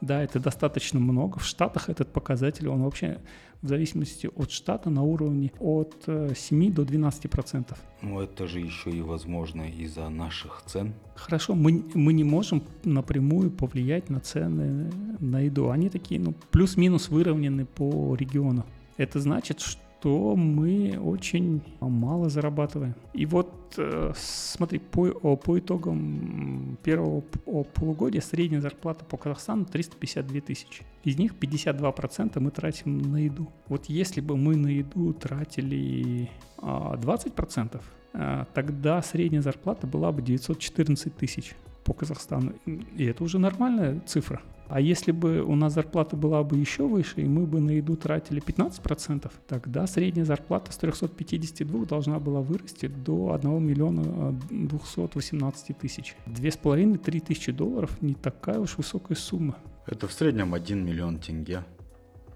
[0.00, 1.40] Да, это достаточно много.
[1.40, 3.18] В Штатах этот показатель, он вообще
[3.62, 7.78] в зависимости от штата на уровне от 7 э, до 12 процентов.
[8.02, 10.94] Ну это же еще и возможно из-за наших цен.
[11.16, 15.70] Хорошо, мы, мы не можем напрямую повлиять на цены на еду.
[15.70, 18.64] Они такие, ну, плюс-минус выровнены по региону.
[18.96, 22.94] Это значит, что то мы очень мало зарабатываем.
[23.14, 30.84] И вот э, смотри, по, по итогам первого полугодия средняя зарплата по Казахстану 352 тысячи.
[31.04, 33.48] Из них 52% мы тратим на еду.
[33.68, 37.80] Вот если бы мы на еду тратили 20%,
[38.12, 42.52] э, тогда средняя зарплата была бы 914 тысяч по Казахстану.
[42.66, 44.42] И это уже нормальная цифра.
[44.68, 47.96] А если бы у нас зарплата была бы еще выше, и мы бы на еду
[47.96, 56.16] тратили 15%, тогда средняя зарплата с 352 должна была вырасти до 1 миллиона 218 тысяч.
[56.26, 59.56] 2,5-3 тысячи долларов не такая уж высокая сумма.
[59.86, 61.64] Это в среднем 1 миллион тенге.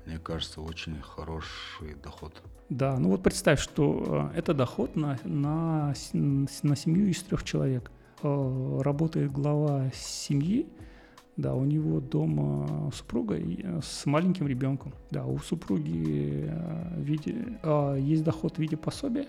[0.06, 2.42] Мне кажется, очень хороший доход.
[2.70, 7.90] Да, ну вот представь, что э, это доход на, на, на семью из трех человек.
[8.22, 10.66] Э, работает глава семьи,
[11.36, 14.92] да, у него дома супруга э, с маленьким ребенком.
[15.10, 19.26] Да, у супруги э, виде, а, есть доход в виде пособия,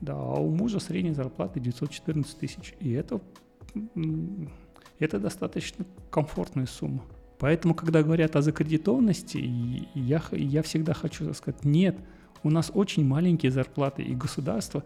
[0.00, 2.74] да, а у мужа средняя зарплата 914 тысяч.
[2.78, 3.20] И это,
[4.98, 7.02] это достаточно комфортная сумма.
[7.38, 9.38] Поэтому, когда говорят о закредитованности,
[9.94, 11.98] я, я всегда хочу сказать, нет,
[12.42, 14.84] у нас очень маленькие зарплаты, и государство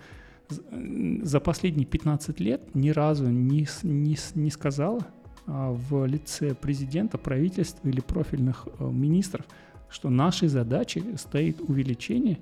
[0.48, 5.00] за последние 15 лет ни разу не, не, не сказало,
[5.46, 9.46] в лице президента, правительства или профильных э, министров,
[9.90, 12.38] что нашей задачей стоит увеличение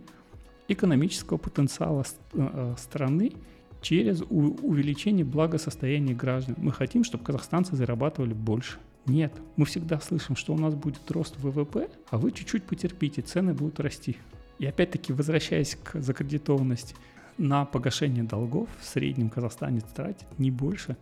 [0.69, 3.33] экономического потенциала э, э, страны
[3.81, 6.55] через увеличение благосостояния граждан.
[6.59, 8.79] Мы хотим, чтобы казахстанцы зарабатывали больше.
[9.07, 13.53] Нет, мы всегда слышим, что у нас будет рост ВВП, а вы чуть-чуть потерпите, цены
[13.53, 14.17] будут расти.
[14.61, 16.95] И опять-таки, возвращаясь к закредитованности,
[17.38, 20.97] на погашение долгов в среднем казахстанец тратит не больше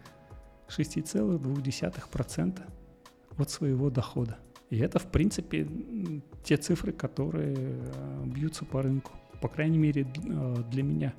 [0.70, 2.60] 6,2%
[3.36, 4.38] от своего дохода.
[4.70, 5.68] И это, в принципе,
[6.44, 9.12] те цифры, которые э, бьются по рынку.
[9.40, 11.12] По крайней мере, э, для меня.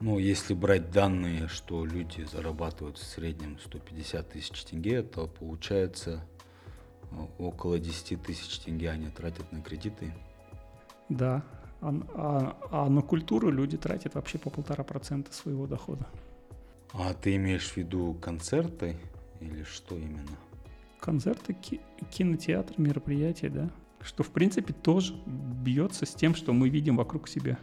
[0.00, 6.24] Ну, если брать данные, что люди зарабатывают в среднем 150 тысяч тенге, то получается
[7.10, 10.14] э, около 10 тысяч тенге они тратят на кредиты.
[11.10, 11.44] Да,
[11.82, 16.06] а, а, а на культуру люди тратят вообще по полтора процента своего дохода.
[16.94, 18.96] А ты имеешь в виду концерты
[19.40, 20.38] или что именно?
[21.04, 21.80] концерты, ки-
[22.10, 27.58] кинотеатр, мероприятия, да, что в принципе тоже бьется с тем, что мы видим вокруг себя.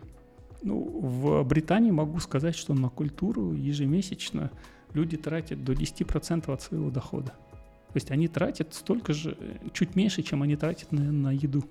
[0.61, 4.51] Ну, в Британии могу сказать, что на культуру ежемесячно
[4.93, 7.31] люди тратят до 10% от своего дохода.
[7.31, 9.35] То есть они тратят столько же,
[9.73, 11.63] чуть меньше, чем они тратят на, на еду.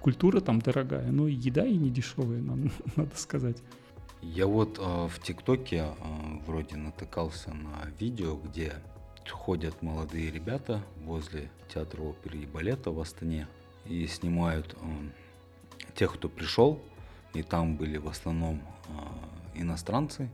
[0.00, 3.56] Культура там дорогая, но еда и не дешевая, надо, надо сказать.
[4.34, 5.92] Я вот э, в ТикТоке э,
[6.46, 8.74] вроде натыкался на видео, где
[9.30, 13.46] ходят молодые ребята возле театра оперы и балета в Астане
[13.84, 14.86] и снимают э,
[15.94, 16.82] тех, кто пришел,
[17.34, 20.28] и там были в основном э, иностранцы.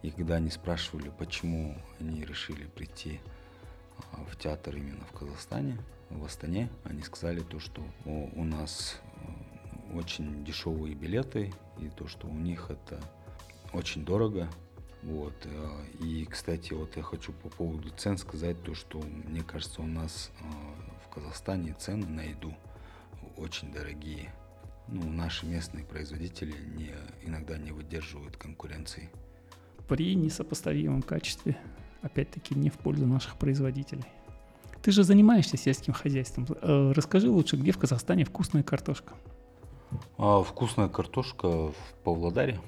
[0.00, 5.76] И когда они спрашивали, почему они решили прийти э, в театр именно в Казахстане,
[6.08, 8.98] в Астане, они сказали то, что у нас
[9.92, 12.98] э, очень дешевые билеты, и то, что у них это
[13.74, 14.48] очень дорого,
[15.04, 15.34] вот.
[15.44, 19.86] Э, и, кстати, вот я хочу по поводу цен сказать то, что мне кажется, у
[19.86, 20.44] нас э,
[21.04, 22.54] в Казахстане цены на еду
[23.36, 24.32] очень дорогие.
[24.88, 29.10] Ну, наши местные производители не, иногда не выдерживают конкуренции.
[29.88, 31.58] При несопоставимом качестве,
[32.02, 34.04] опять-таки, не в пользу наших производителей.
[34.82, 36.46] Ты же занимаешься сельским хозяйством.
[36.62, 39.14] Э, расскажи лучше, где в Казахстане вкусная картошка?
[40.16, 42.60] А вкусная картошка в Павлодаре.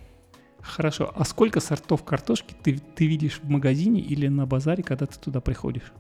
[0.67, 1.13] Хорошо.
[1.15, 5.41] А сколько сортов картошки ты, ты видишь в магазине или на базаре, когда ты туда
[5.41, 5.93] приходишь?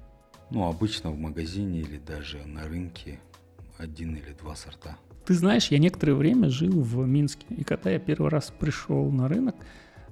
[0.51, 3.19] Ну, обычно в магазине или даже на рынке
[3.79, 4.97] один или два сорта.
[5.25, 9.29] Ты знаешь, я некоторое время жил в Минске, и когда я первый раз пришел на
[9.29, 9.57] рынок,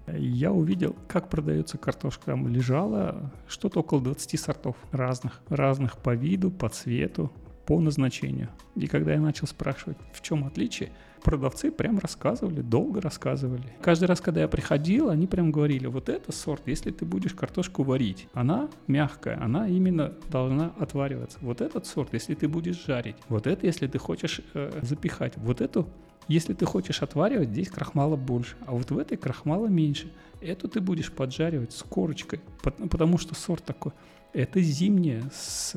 [0.07, 2.27] я увидел, как продается картошка.
[2.27, 5.41] Там лежало что-то около 20 сортов разных.
[5.49, 7.33] Разных по виду, по цвету,
[7.65, 8.51] по назначению.
[8.75, 10.91] И когда я начал спрашивать, в чем отличие,
[11.25, 13.65] продавцы прям рассказывали, долго рассказывали.
[13.81, 17.83] Каждый раз, когда я приходил, они прям говорили, вот это сорт, если ты будешь картошку
[17.83, 21.39] варить, она мягкая, она именно должна отвариваться.
[21.41, 25.61] Вот этот сорт, если ты будешь жарить, вот это, если ты хочешь э, запихать, вот
[25.61, 25.89] эту
[26.27, 30.11] если ты хочешь отваривать, здесь крахмала больше, а вот в этой крахмала меньше.
[30.41, 33.93] Эту ты будешь поджаривать с корочкой, потому что сорт такой.
[34.35, 35.75] Это зимняя с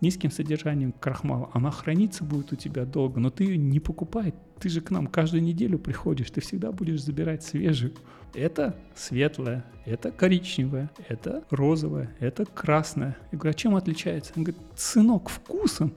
[0.00, 1.50] низким содержанием крахмала.
[1.52, 4.34] Она храниться будет у тебя долго, но ты ее не покупай.
[4.58, 7.92] Ты же к нам каждую неделю приходишь, ты всегда будешь забирать свежую.
[8.34, 13.16] Это светлая, это коричневая, это розовая, это красная.
[13.30, 14.32] Я говорю, а чем отличается?
[14.36, 15.92] Он говорит, сынок, вкусом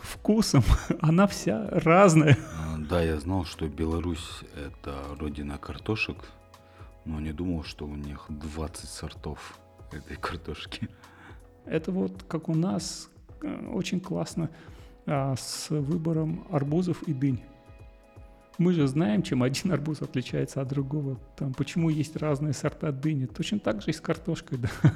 [0.00, 0.62] вкусом,
[1.00, 2.38] она вся разная.
[2.54, 6.16] А, да, я знал, что Беларусь– это родина картошек,
[7.04, 9.58] но не думал, что у них 20 сортов
[9.92, 10.88] этой картошки.
[11.66, 13.10] Это вот как у нас
[13.42, 14.50] э, очень классно
[15.06, 17.40] а, с выбором арбузов и дынь.
[18.58, 21.20] Мы же знаем, чем один арбуз отличается от другого.
[21.36, 23.26] Там, почему есть разные сорта дыни.
[23.26, 24.58] Точно так же и с картошкой.
[24.82, 24.92] Да.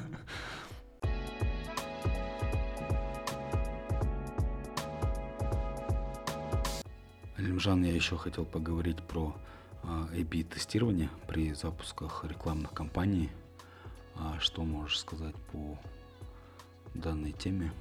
[7.37, 9.35] Алимжан, я еще хотел поговорить про
[9.83, 13.29] A-B-тестирование при запусках рекламных кампаний.
[14.15, 15.77] А что можешь сказать по
[16.93, 17.71] данной теме?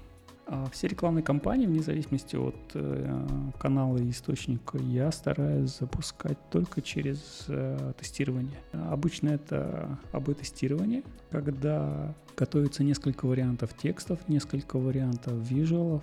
[0.52, 3.26] А все рекламные кампании, вне зависимости от э,
[3.60, 8.58] канала и источника, я стараюсь запускать только через э, тестирование.
[8.72, 16.02] Обычно это АБ-тестирование, когда готовится несколько вариантов текстов, несколько вариантов визуалов,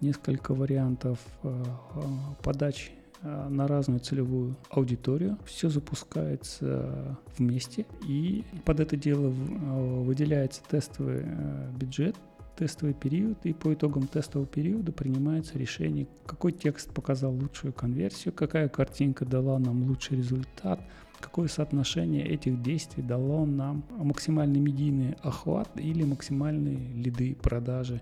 [0.00, 2.00] несколько вариантов э, э
[2.42, 2.90] подач
[3.22, 5.38] э, на разную целевую аудиторию.
[5.44, 11.24] Все запускается вместе, и под это дело выделяется тестовый
[11.78, 12.16] бюджет,
[12.56, 18.68] тестовый период, и по итогам тестового периода принимается решение, какой текст показал лучшую конверсию, какая
[18.68, 20.80] картинка дала нам лучший результат,
[21.20, 28.00] какое соотношение этих действий дало нам максимальный медийный охват или максимальные лиды продажи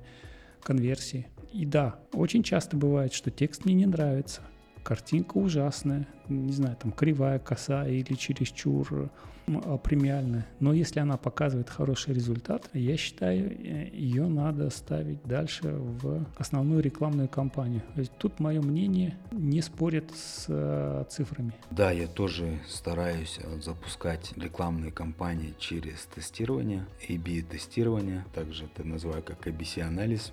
[0.63, 1.27] конверсии.
[1.53, 4.41] И да, очень часто бывает, что текст мне не нравится,
[4.85, 9.11] картинка ужасная, не знаю, там кривая, косая или чересчур
[9.47, 10.47] а, премиальная.
[10.61, 16.83] Но если она показывает хороший результат, я считаю, э, ее надо ставить дальше в основную
[16.83, 17.83] рекламную кампанию.
[17.95, 21.53] То есть тут мое мнение не спорит с э, цифрами.
[21.71, 29.47] Да, я тоже стараюсь э, запускать рекламные кампании через тестирование, A-B-тестирование, также это называю как
[29.47, 30.33] ABC-анализ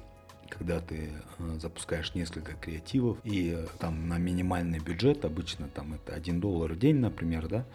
[0.51, 6.13] когда ты э, запускаешь несколько креативов и э, там на минимальный бюджет, обычно там это
[6.13, 7.65] 1 доллар в день, например, да,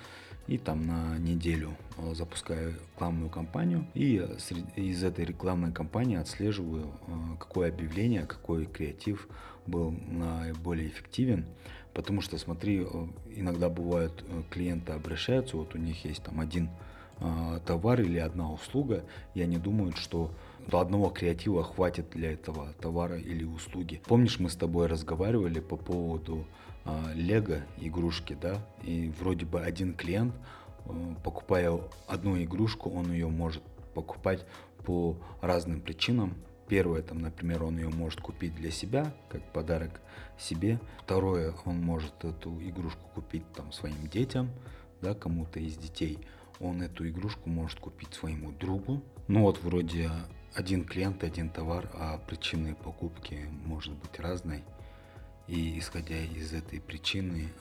[0.46, 4.24] и там на неделю э, запускаю рекламную кампанию и
[4.76, 6.92] из этой рекламной кампании отслеживаю,
[7.40, 9.26] какое объявление, какой креатив
[9.66, 11.46] был наиболее эффективен.
[11.94, 12.86] Потому что, смотри,
[13.34, 16.68] иногда бывают клиенты обращаются, вот у них есть там один
[17.64, 19.02] товар или одна услуга,
[19.34, 20.30] и они думают, что
[20.72, 24.00] одного креатива хватит для этого товара или услуги.
[24.06, 26.46] Помнишь, мы с тобой разговаривали по поводу
[26.84, 28.58] э, лего игрушки, да?
[28.82, 30.34] И вроде бы один клиент,
[30.86, 30.90] э,
[31.22, 33.62] покупая одну игрушку, он ее может
[33.94, 34.44] покупать
[34.84, 36.34] по разным причинам.
[36.68, 40.00] Первое, там, например, он ее может купить для себя, как подарок
[40.36, 40.80] себе.
[40.98, 44.50] Второе, он может эту игрушку купить там своим детям,
[45.00, 46.18] да, кому-то из детей.
[46.58, 49.02] Он эту игрушку может купить своему другу.
[49.28, 50.10] Ну вот вроде
[50.56, 54.64] один клиент, один товар, а причины покупки может быть разной.
[55.46, 57.52] И исходя из этой причины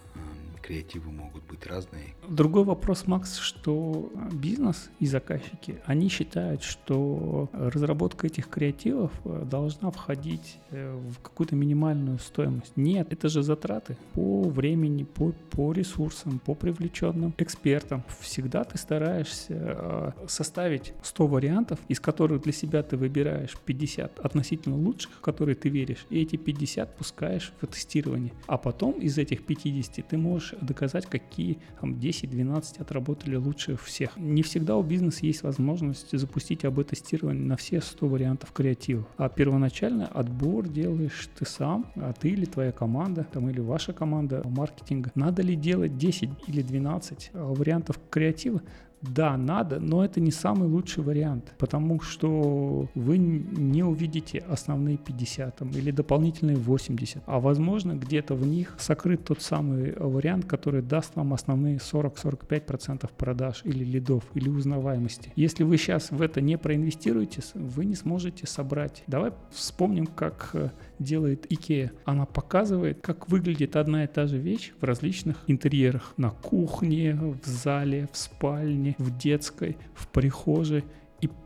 [0.66, 2.16] креативы могут быть разные.
[2.28, 9.91] Другой вопрос, Макс, что бизнес и заказчики, они считают, что разработка этих креативов э, должна
[9.91, 12.74] входить э, в какую-то минимальную стоимость.
[12.76, 18.03] Нет, это же затраты по времени, по, по ресурсам, по привлеченным экспертам.
[18.20, 24.76] Всегда ты стараешься э, составить 100 вариантов, из которых для себя ты выбираешь 50 относительно
[24.76, 28.34] лучших, в которые ты веришь, и эти 50 пускаешь в тестирование.
[28.47, 34.18] А потом из этих 50 ты можешь доказать, какие там, 10-12 отработали лучше всех.
[34.18, 39.08] Не всегда у бизнеса есть возможность запустить АБ-тестирование на все 100 вариантов креатива.
[39.18, 44.41] А первоначально отбор делаешь ты сам, а ты или твоя команда, там, или ваша команда
[44.45, 45.12] маркетинга.
[45.16, 48.62] Надо ли делать 10 или 12 вариантов креатива?
[49.01, 55.55] Да, надо, но это не самый лучший вариант, потому что вы не увидите основные 50
[55.57, 61.15] там, или дополнительные 80, а возможно где-то в них сокрыт тот самый вариант, который даст
[61.15, 65.31] вам основные 40-45% продаж или лидов, или узнаваемости.
[65.35, 69.03] Если вы сейчас в это не проинвестируете, вы не сможете собрать.
[69.07, 70.69] Давай вспомним, как э,
[70.99, 71.91] делает IKEA.
[72.05, 76.13] Она показывает, как выглядит одна и та же вещь в различных интерьерах.
[76.17, 80.83] На кухне, в зале, в спальне, в детской, в прихожей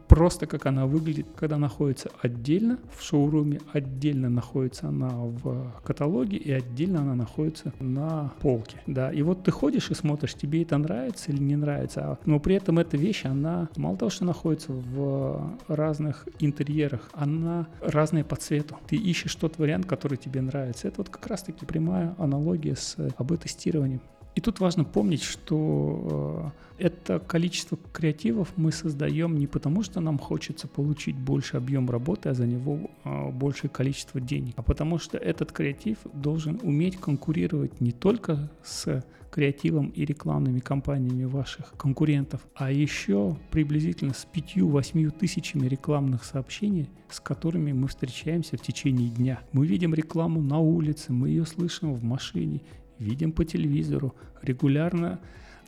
[0.09, 6.51] просто как она выглядит, когда находится отдельно в шоуруме, отдельно находится она в каталоге и
[6.51, 8.81] отдельно она находится на полке.
[8.87, 12.39] Да, и вот ты ходишь и смотришь, тебе это нравится или не нравится, а, но
[12.39, 18.35] при этом эта вещь, она мало того, что находится в разных интерьерах, она разная по
[18.35, 18.77] цвету.
[18.87, 20.87] Ты ищешь тот вариант, который тебе нравится.
[20.87, 24.01] Это вот как раз-таки прямая аналогия с АБ-тестированием.
[24.39, 30.17] И тут важно помнить, что э, это количество креативов мы создаем не потому, что нам
[30.17, 35.17] хочется получить больше объем работы, а за него э, большее количество денег, а потому что
[35.17, 42.71] этот креатив должен уметь конкурировать не только с креативом и рекламными кампаниями ваших конкурентов, а
[42.71, 49.41] еще приблизительно с 5-8 тысячами рекламных сообщений, с которыми мы встречаемся в течение дня.
[49.51, 52.61] Мы видим рекламу на улице, мы ее слышим в машине,
[52.99, 55.19] видим по телевизору, регулярно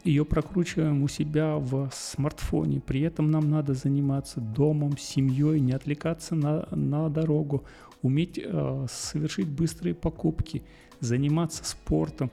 [0.04, 2.82] ее прокручиваем у себя в смартфоне.
[2.82, 7.64] При этом нам надо заниматься домом, семьей, не отвлекаться на, на дорогу,
[8.02, 10.64] уметь э, совершить быстрые покупки,
[11.00, 12.32] заниматься спортом,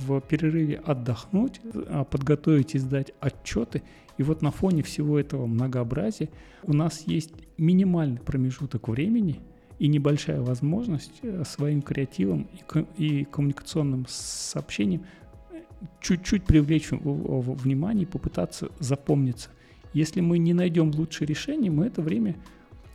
[0.00, 3.82] в перерыве отдохнуть, э, подготовить и сдать отчеты.
[4.16, 6.28] И вот на фоне всего этого многообразия
[6.62, 9.40] у нас есть минимальный промежуток времени–
[9.78, 12.48] и небольшая возможность э, своим креативом
[12.96, 15.04] и коммуникационным сообщением
[15.50, 15.60] э,
[16.00, 19.50] чуть-чуть привлечь внимание и попытаться запомниться.
[19.92, 22.36] Если мы не найдем лучшее решение, мы это время,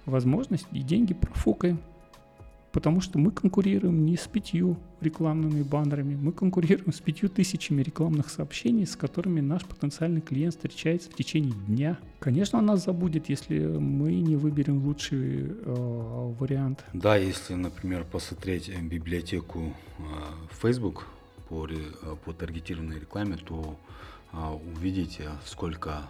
[0.05, 1.79] возможность и деньги профукаем
[2.73, 8.29] потому что мы конкурируем не с пятью рекламными баннерами, мы конкурируем с пятью тысячами рекламных
[8.29, 11.99] сообщений, с которыми наш потенциальный клиент встречается в течение дня.
[12.19, 16.83] Конечно, он нас забудет, если мы не выберем лучший э, вариант.
[16.93, 20.03] Да, если, например, посмотреть э, библиотеку э,
[20.61, 21.05] Facebook
[21.49, 21.75] по, э,
[22.25, 23.77] по таргетированной рекламе, то
[24.31, 24.37] э,
[24.75, 26.01] увидите, сколько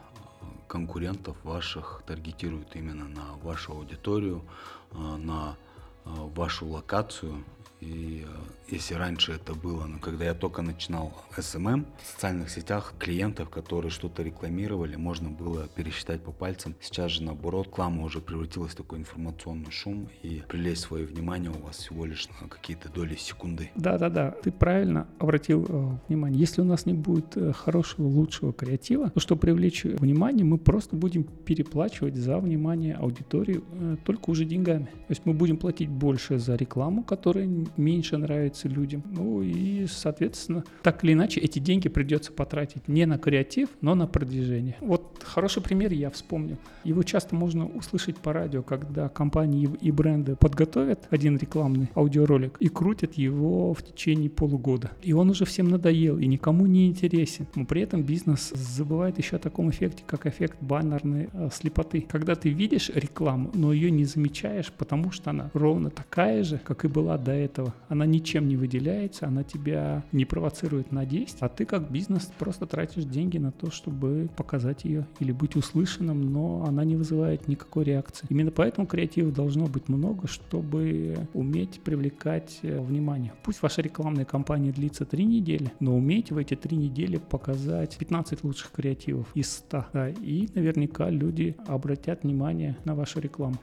[0.69, 4.43] конкурентов ваших таргетируют именно на вашу аудиторию,
[4.91, 5.57] э, на
[6.05, 7.43] Э, вашу локацию
[7.83, 12.93] И э, если раньше это было, ну, когда я только начинал SMM, в социальных сетях
[12.97, 16.75] клиентов, которые что-то рекламировали, можно было пересчитать по пальцам.
[16.79, 21.65] Сейчас же наоборот, реклама уже превратилась в такой информационный шум, и привлечь свое внимание у
[21.65, 23.69] вас всего лишь на какие-то доли секунды.
[23.75, 26.39] Да-да-да, ты правильно обратил э, внимание.
[26.39, 30.95] Если у нас не будет э, хорошего, лучшего креатива, то чтобы привлечь внимание, мы просто
[30.95, 33.61] будем переплачивать за внимание аудитории
[34.05, 34.85] только уже деньгами.
[34.85, 37.47] То есть мы будем платить больше за рекламу, которая
[37.77, 39.03] меньше нравится людям.
[39.09, 44.07] Ну и, соответственно, так или иначе, эти деньги придется потратить не на креатив, но на
[44.07, 44.75] продвижение.
[44.81, 46.57] Вот хороший пример я вспомнил.
[46.83, 52.69] Его часто можно услышать по радио, когда компании и бренды подготовят один рекламный аудиоролик и
[52.69, 54.91] крутят его в течение полугода.
[55.01, 57.47] И он уже всем надоел и никому не интересен.
[57.55, 62.05] Но при этом бизнес забывает еще о таком эффекте, как эффект баннерной э, слепоты.
[62.09, 66.85] Когда ты видишь рекламу, но ее не замечаешь, потому что она ровно такая же, как
[66.85, 67.62] и была до этого.
[67.89, 72.65] Она ничем не выделяется, она тебя не провоцирует на действие, а ты как бизнес просто
[72.65, 77.83] тратишь деньги на то, чтобы показать ее или быть услышанным, но она не вызывает никакой
[77.85, 78.25] реакции.
[78.29, 83.33] Именно поэтому креатива должно быть много, чтобы уметь привлекать э, внимание.
[83.43, 88.43] Пусть ваша рекламная кампания длится три недели, но умейте в эти три недели показать 15
[88.43, 89.85] лучших креативов из 100.
[89.93, 93.57] Да, и наверняка люди обратят внимание на вашу рекламу.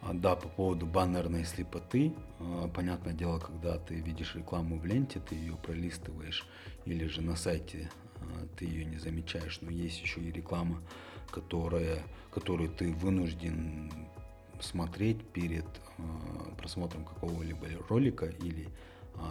[0.00, 2.12] А, да, по поводу баннерной слепоты.
[2.38, 6.46] А, понятное дело, когда ты видишь рекламу в ленте, ты ее пролистываешь,
[6.84, 10.80] или же на сайте а, ты ее не замечаешь, но есть еще и реклама,
[11.30, 13.92] которая, которую ты вынужден
[14.60, 15.66] смотреть перед
[16.56, 18.68] просмотром какого-либо ролика или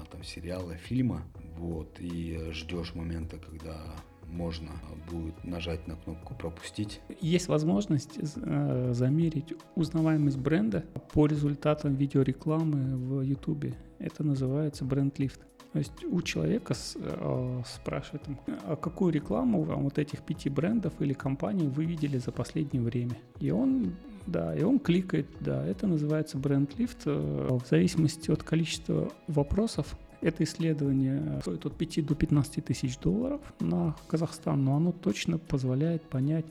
[0.09, 1.23] там сериала, фильма,
[1.55, 3.95] вот, и ждешь момента, когда
[4.29, 4.71] можно
[5.09, 7.01] будет нажать на кнопку «Пропустить».
[7.21, 13.73] Есть возможность э, замерить узнаваемость бренда по результатам видеорекламы в YouTube.
[13.99, 15.39] Это называется бренд-лифт.
[15.73, 18.23] То есть у человека э, спрашивают,
[18.65, 23.17] а какую рекламу вам вот этих пяти брендов или компаний вы видели за последнее время?
[23.39, 23.93] И он
[24.27, 27.03] да, и он кликает, да, это называется бренд-лифт.
[27.05, 33.41] Э, в зависимости от количества вопросов, это исследование стоит от 5 до 15 тысяч долларов
[33.59, 36.45] на Казахстан, но оно точно позволяет понять,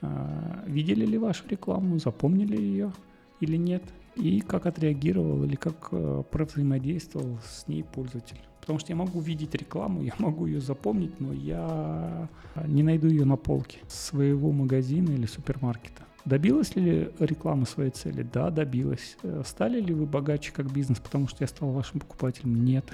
[0.00, 2.92] а, видели ли вашу рекламу, запомнили ее
[3.40, 3.82] или нет,
[4.16, 8.38] и как отреагировал или как э, провзаимодействовал с ней пользователь.
[8.60, 12.28] Потому что я могу видеть рекламу, я могу ее запомнить, но я
[12.66, 16.04] не найду ее на полке своего магазина или супермаркета.
[16.24, 18.22] Добилась ли реклама своей цели?
[18.22, 19.16] Да, добилась.
[19.22, 22.64] Э, стали ли вы богаче как бизнес, потому что я стал вашим покупателем?
[22.64, 22.86] Нет.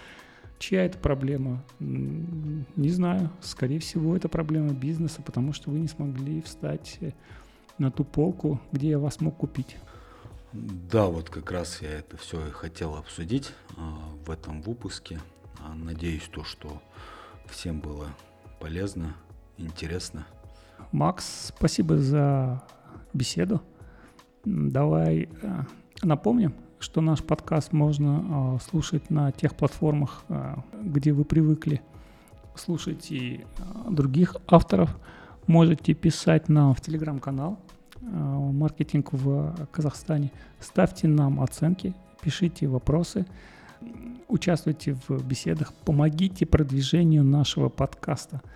[0.58, 1.62] Чья это проблема?
[1.78, 3.30] Не знаю.
[3.40, 7.12] Скорее всего, это проблема бизнеса, потому что вы не смогли встать э,
[7.78, 9.76] на ту полку, где я вас мог купить.
[10.52, 15.20] Да, вот как раз я это все и хотел обсудить а, в этом выпуске.
[15.74, 16.80] Надеюсь, то, что
[17.48, 18.08] всем было
[18.60, 19.16] полезно,
[19.58, 20.26] интересно.
[20.92, 22.62] Макс, спасибо за
[23.12, 23.60] беседу.
[24.44, 25.62] Давай э,
[26.02, 31.82] напомним, что наш подкаст можно э, слушать на тех платформах, э, где вы привыкли
[32.54, 33.44] слушать и
[33.90, 34.96] других авторов.
[35.48, 37.58] Можете писать нам в телеграм-канал
[38.00, 40.30] «Маркетинг в Казахстане».
[40.60, 43.26] Ставьте нам оценки, пишите вопросы,
[44.28, 48.40] участвуйте в беседах, помогите продвижению нашего подкаста–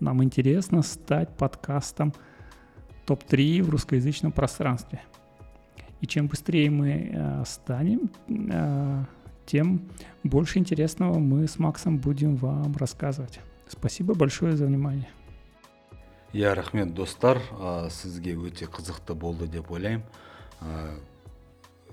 [0.00, 2.12] нам интересно стать подкастом
[3.06, 5.02] топ-3 в русскоязычном пространстве.
[6.00, 9.04] И чем быстрее мы э, станем, э,
[9.46, 9.88] тем
[10.22, 13.40] больше интересного мы с Максом будем вам рассказывать.
[13.68, 15.08] Спасибо большое за внимание.
[16.34, 20.02] иә рахмет достар ә, сізге өте қызықты болды деп ойлаймын
[20.66, 20.98] ә,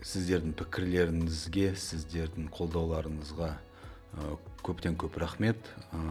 [0.01, 4.31] сіздердің пікірлеріңізге сіздердің қолдауларыңызға ә,
[4.65, 5.61] көптен көп рахмет
[5.93, 6.01] ә,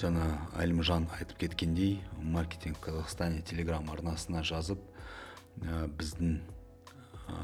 [0.00, 0.26] жаңа
[0.62, 4.80] әлімжан айтып кеткендей маркетинг казахстане телеграм арнасына жазып
[5.62, 6.40] ә, біздің
[7.28, 7.38] ә,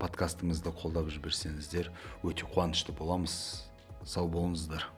[0.00, 1.92] подкастымызды қолдап жіберсеңіздер
[2.26, 3.36] өте қуанышты боламыз.
[4.04, 4.88] Сау болыңыздар.